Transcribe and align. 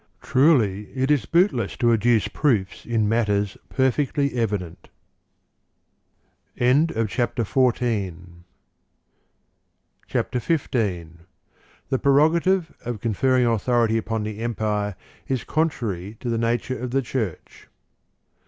Truly, 0.23 0.87
it 0.95 1.11
is 1.11 1.27
bootless 1.27 1.77
to 1.77 1.93
adduce 1.93 2.27
proofs 2.27 2.87
in 2.87 3.07
matters 3.07 3.55
perfectly 3.69 4.33
evident. 4.33 4.89
CHAPTER 6.57 7.43
XV 7.45 7.53
The 7.85 8.07
prirsgative 11.99 12.73
of 12.83 12.99
conferring 12.99 13.45
autherity 13.45 13.99
upon 13.99 14.23
the 14.23 14.39
Empir 14.41 14.95
contrary 15.45 16.17
to 16.19 16.31
the 16.31 16.39
nature 16.39 16.79
of 16.79 16.89
the 16.89 17.03
Church. 17.03 17.67